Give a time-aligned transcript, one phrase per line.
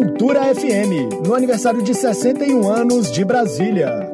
[0.00, 4.10] Cultura FM, no aniversário de 61 anos de Brasília.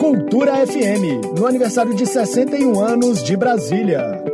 [0.00, 4.27] Cultura FM, no aniversário de 61 anos de Brasília.